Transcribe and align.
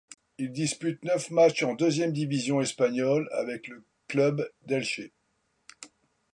Il 0.39 0.51
dispute 0.51 1.03
neuf 1.03 1.29
matchs 1.29 1.61
en 1.61 1.75
deuxième 1.75 2.11
division 2.11 2.59
espagnole 2.59 3.29
avec 3.33 3.67
le 3.67 3.83
club 4.07 4.51
d'Elche. 4.65 5.11